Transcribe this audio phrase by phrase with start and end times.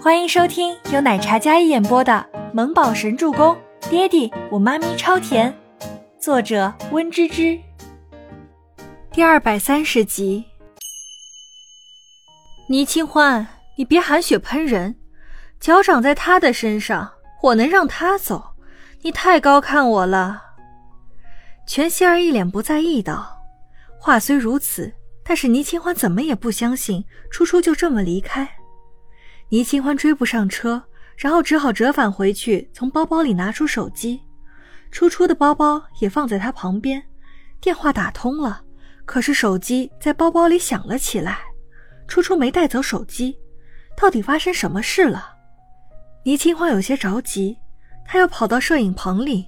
[0.00, 3.56] 欢迎收听由奶茶嘉一演播的《萌宝神助攻》，
[3.90, 5.52] 爹地我妈咪超甜，
[6.20, 7.58] 作者温芝芝。
[9.10, 10.44] 第二百三十集。
[12.68, 13.44] 倪清欢，
[13.76, 14.94] 你别含血喷人，
[15.58, 17.10] 脚长在他的身上，
[17.42, 18.54] 我能让他走？
[19.02, 20.42] 你太高看我了。
[21.66, 23.42] 全希儿一脸不在意道
[23.98, 24.94] ：“话虽如此，
[25.24, 28.48] 但是倪清欢怎么也不相信初初就这么离开。”
[29.50, 30.82] 倪清欢追不上车，
[31.16, 34.22] 然后只好折返回去，从包包里拿出手机。
[34.90, 37.02] 初初的包包也放在他旁边，
[37.60, 38.62] 电话打通了，
[39.06, 41.38] 可是手机在包包里响了起来。
[42.06, 43.38] 初初没带走手机，
[43.96, 45.34] 到底发生什么事了？
[46.24, 47.56] 倪清欢有些着急，
[48.04, 49.46] 他又跑到摄影棚里。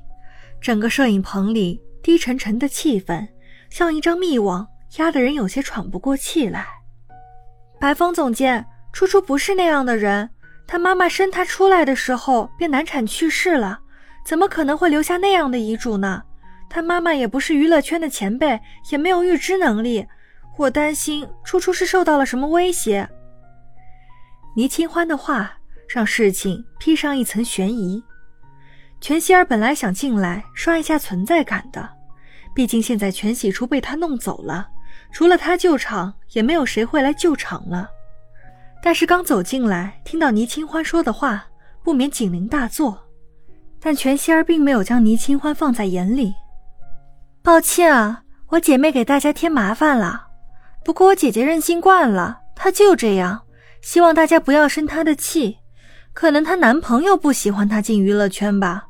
[0.62, 3.26] 整个摄影棚里低沉沉的气氛，
[3.70, 6.66] 像一张密网，压得人有些喘不过气来。
[7.78, 8.64] 白风总监。
[8.92, 10.30] 初初不是那样的人，
[10.66, 13.80] 他妈妈生他出来的时候便难产去世了，
[14.24, 16.22] 怎么可能会留下那样的遗嘱呢？
[16.68, 18.60] 他妈妈也不是娱乐圈的前辈，
[18.90, 20.06] 也没有预知能力，
[20.56, 23.08] 我担心初初是受到了什么威胁。
[24.54, 28.02] 倪清欢的话让事情披上一层悬疑。
[29.00, 31.88] 全希儿本来想进来刷一下存在感的，
[32.54, 34.68] 毕竟现在全喜初被他弄走了，
[35.10, 37.88] 除了他救场，也没有谁会来救场了。
[38.82, 41.44] 但是刚走进来，听到倪清欢说的话，
[41.82, 42.98] 不免警铃大作。
[43.78, 46.34] 但全希儿并没有将倪清欢放在眼里。
[47.42, 50.28] 抱歉啊，我姐妹给大家添麻烦了。
[50.84, 53.42] 不过我姐姐任性惯了，她就这样。
[53.80, 55.56] 希望大家不要生她的气。
[56.12, 58.84] 可能她男朋友不喜欢她进娱乐圈吧，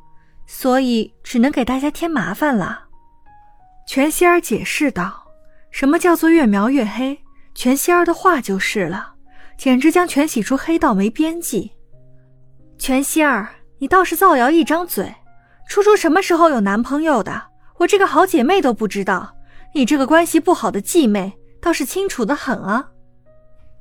[0.45, 2.85] 所以只能给大家添麻烦了。
[3.87, 5.23] 全希儿解释道
[5.71, 7.17] ：“什么叫做越描越黑？
[7.55, 9.15] 全希儿的话就是了。”
[9.61, 11.71] 简直将全喜初黑到没边际。
[12.79, 15.13] 全希儿，你倒是造谣一张嘴。
[15.69, 17.43] 初初什么时候有男朋友的？
[17.77, 19.35] 我这个好姐妹都不知道。
[19.75, 21.31] 你这个关系不好的继妹
[21.61, 22.89] 倒是清楚的很啊。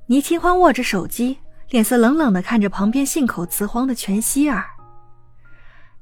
[0.08, 1.38] 倪清欢握着手机，
[1.70, 4.62] 脸色冷冷的看着旁边信口雌黄的全希儿。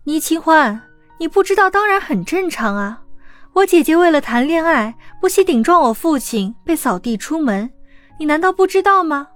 [0.02, 0.82] 倪清欢，
[1.20, 3.04] 你不知道当然很正常啊。
[3.52, 7.70] 我姐姐为了谈恋爱，不惜顶撞我父亲，被扫地出门。
[8.18, 9.28] 你难道不知道吗？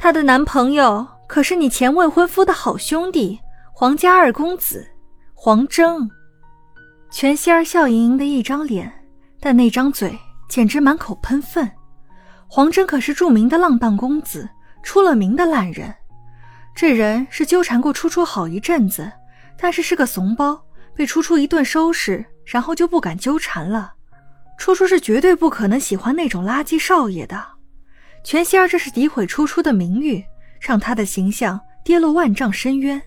[0.00, 3.38] 她的男朋友可是你前未婚夫的好兄弟，
[3.72, 4.86] 皇家二公子
[5.34, 6.08] 黄峥。
[7.10, 8.90] 全希儿笑盈盈的一张脸，
[9.40, 10.16] 但那张嘴
[10.48, 11.68] 简直满口喷粪。
[12.46, 14.48] 黄峥可是著名的浪荡公子，
[14.84, 15.92] 出了名的烂人。
[16.76, 19.10] 这人是纠缠过初初好一阵子，
[19.58, 20.62] 但是是个怂包，
[20.94, 23.94] 被初初一顿收拾，然后就不敢纠缠了。
[24.56, 27.57] 初初是绝对不可能喜欢那种垃圾少爷的。
[28.24, 30.24] 全希儿这是诋毁初初的名誉，
[30.60, 33.00] 让她的形象跌落万丈深渊。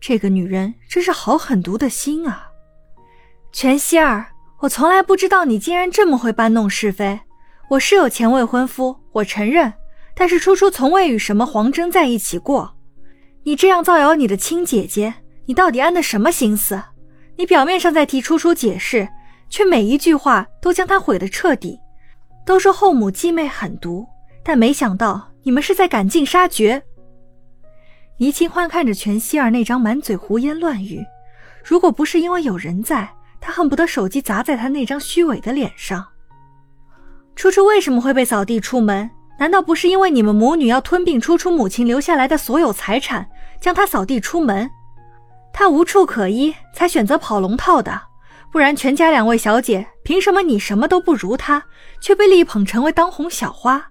[0.00, 2.48] 这个女人真是好狠毒的心啊！
[3.52, 4.26] 全希儿，
[4.60, 7.18] 我从来不知道你竟然这么会搬弄是非。
[7.70, 9.72] 我是有前未婚夫，我承认，
[10.14, 12.76] 但是初初从未与什么黄峥在一起过。
[13.44, 15.14] 你这样造谣你的亲姐姐，
[15.46, 16.80] 你到底安的什么心思？
[17.36, 19.08] 你表面上在替初初解释，
[19.48, 21.78] 却每一句话都将她毁得彻底。
[22.44, 24.06] 都说后母继妹狠毒。
[24.48, 26.80] 但没想到你们是在赶尽杀绝。
[28.18, 31.04] 倪清欢看着全希儿那张满嘴胡言乱语，
[31.64, 36.06] 如果不是因为有人在，他恨不得手机砸在他那张虚伪的脸上。
[37.34, 39.10] 初初为什么会被扫地出门？
[39.40, 43.28] 难道不是因为你们母女要吞并初初母亲留下来的所有财产，
[43.60, 44.70] 将她扫地出门？
[45.52, 48.00] 她无处可依，才选择跑龙套的。
[48.52, 51.64] 不然全家两位小姐凭什么你什么都不如她，
[52.00, 53.90] 却被力捧成为当红小花？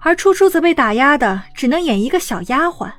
[0.00, 2.92] 而初初则被打压的，只能演一个小丫鬟。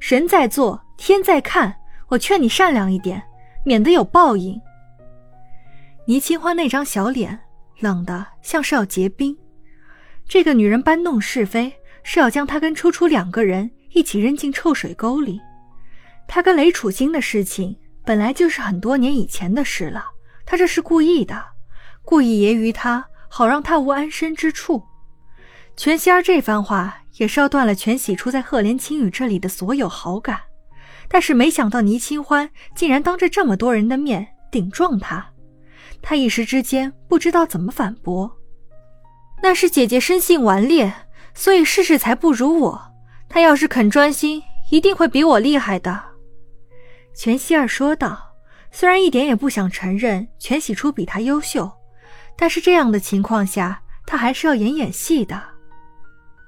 [0.00, 1.74] 人在做，天在看。
[2.08, 3.22] 我劝你善良一点，
[3.64, 4.58] 免得有报应。
[6.06, 7.38] 倪清欢那张小脸
[7.80, 9.36] 冷的像是要结冰。
[10.26, 11.70] 这个女人搬弄是非，
[12.02, 15.38] 是要将她跟初初两个人一起扔进臭水沟里。
[16.26, 17.76] 她跟雷楚星的事情
[18.06, 20.06] 本来就是很多年以前的事了，
[20.46, 21.44] 她这是故意的，
[22.02, 24.82] 故意揶揄他，好让他无安身之处。
[25.78, 30.40] 全希儿这番话也是要断了全喜初在赫连青羽这里的所有好感，
[31.06, 35.24] 但是没想到倪清欢竟然当着这么多人的面顶撞他，
[36.02, 38.28] 他一时之间不知道怎么反驳。
[39.40, 40.92] 那是姐姐生性顽劣，
[41.32, 42.82] 所以事事才不如我。
[43.28, 44.42] 她要是肯专心，
[44.72, 46.02] 一定会比我厉害的。
[47.14, 48.34] 全希儿说道，
[48.72, 51.70] 虽然一点也不想承认全喜初比她优秀，
[52.36, 55.40] 但是这样的情况下，她还是要演演戏的。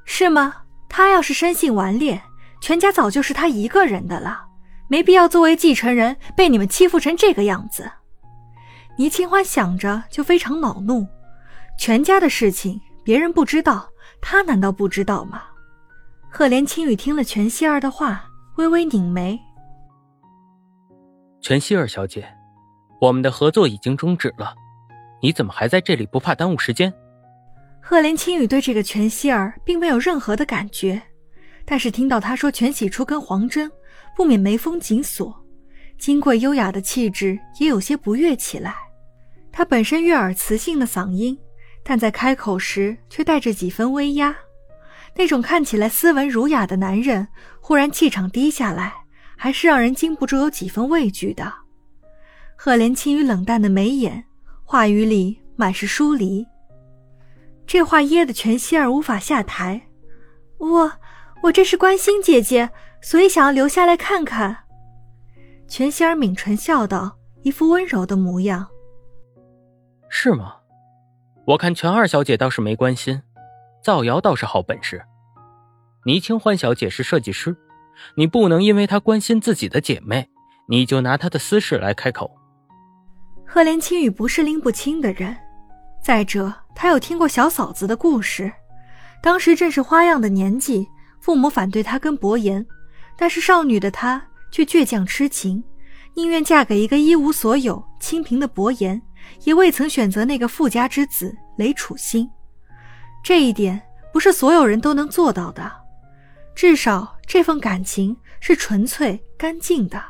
[0.05, 0.55] 是吗？
[0.89, 2.21] 他要是生性顽劣，
[2.61, 4.45] 全家早就是他一个人的了，
[4.89, 7.91] 没必要作为继承人被你们欺负成这个样子。
[8.99, 11.07] 倪清欢想着就非常恼怒，
[11.79, 13.89] 全家的事情别人不知道，
[14.21, 15.43] 他难道不知道吗？
[16.29, 18.25] 赫连青雨听了全希儿的话，
[18.57, 19.39] 微微拧眉。
[21.41, 22.29] 全希儿小姐，
[23.01, 24.55] 我们的合作已经终止了，
[25.23, 26.05] 你怎么还在这里？
[26.07, 26.93] 不怕耽误时间？
[27.81, 31.03] 赫连青雨对这个全希儿并没有任何的感觉，
[31.65, 33.71] 但是听到他说全喜初跟黄真，
[34.17, 35.35] 不免眉峰紧锁，
[35.99, 38.75] 金贵优雅的气质也有些不悦起来。
[39.51, 41.37] 他本身悦耳磁性的嗓音，
[41.83, 44.37] 但在开口时却带着几分威压。
[45.17, 47.27] 那种看起来斯文儒雅的男人，
[47.61, 48.95] 忽然气场低下来，
[49.37, 51.53] 还是让人禁不住有几分畏惧的。
[52.55, 54.25] 赫连青雨冷淡的眉眼，
[54.63, 56.47] 话语里满是疏离。
[57.71, 59.81] 这话噎得全希儿无法下台。
[60.59, 60.93] 我，
[61.45, 62.69] 我这是关心姐姐，
[63.01, 64.65] 所以想要留下来看看。
[65.69, 68.67] 全希儿抿唇笑道，一副温柔的模样。
[70.09, 70.57] 是吗？
[71.47, 73.23] 我看全二小姐倒是没关心，
[73.85, 75.05] 造谣倒是好本事。
[76.05, 77.57] 倪清欢小姐是设计师，
[78.17, 80.29] 你不能因为她关心自己的姐妹，
[80.67, 82.33] 你就拿她的私事来开口。
[83.47, 85.37] 赫连青雨不是拎不清的人，
[86.03, 88.53] 再者他有听过小嫂子的故事，
[89.23, 90.89] 当时正是花样的年纪，
[91.21, 92.67] 父母反对她跟薄言，
[93.17, 95.63] 但是少女的她却倔强痴情，
[96.15, 99.01] 宁愿嫁给一个一无所有、清贫的薄言。
[99.45, 102.29] 也未曾选择那个富家之子雷楚心，
[103.23, 103.81] 这一点
[104.13, 105.71] 不是所有人都能做到的。
[106.55, 110.03] 至少这份感情是纯粹干净的。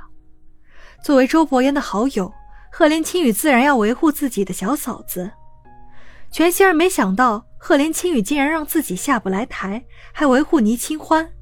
[1.05, 2.33] 作为周伯言的好友，
[2.73, 5.31] 赫连青雨自然要维护自己的小嫂子。
[6.31, 11.33] 全希儿没想到赫连青羽竟然让自己下不来台，还维护倪清欢。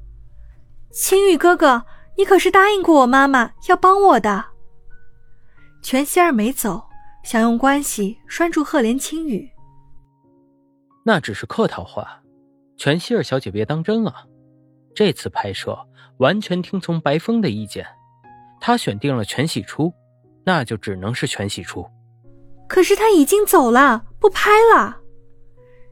[0.91, 1.85] 青雨哥哥，
[2.17, 4.45] 你可是答应过我妈妈要帮我的。
[5.81, 6.87] 全希儿没走。
[7.21, 9.47] 想用关系拴住赫连青羽，
[11.03, 12.21] 那只是客套话。
[12.77, 14.25] 全希儿小姐别当真了，
[14.95, 15.77] 这次拍摄
[16.19, 17.85] 完全听从白风的意见，
[18.61, 19.93] 他选定了全喜初，
[20.45, 21.85] 那就只能是全喜初。
[22.69, 24.97] 可是他已经走了，不拍了。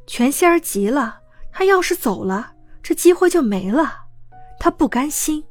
[0.06, 1.20] 全仙儿急了，
[1.52, 2.54] 他要是走了，
[2.84, 4.06] 这机会就没了，
[4.60, 5.44] 他不甘心。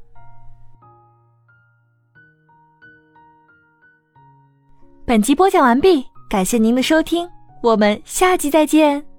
[5.05, 7.29] 本集播讲完毕，感谢您的收听，
[7.63, 9.16] 我们下集再见。